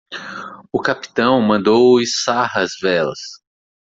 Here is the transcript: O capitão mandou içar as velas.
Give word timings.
O 0.73 0.81
capitão 0.81 1.39
mandou 1.39 2.01
içar 2.01 2.51
as 2.57 2.71
velas. 2.81 3.19